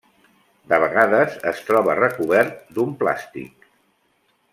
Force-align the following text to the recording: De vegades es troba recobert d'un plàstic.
De 0.71 0.77
vegades 0.83 1.35
es 1.51 1.61
troba 1.67 1.97
recobert 1.99 2.57
d'un 2.79 2.95
plàstic. 3.03 3.69